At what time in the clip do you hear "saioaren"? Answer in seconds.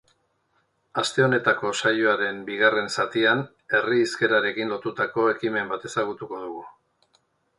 1.81-2.39